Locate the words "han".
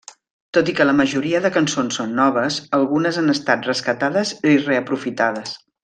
3.23-3.35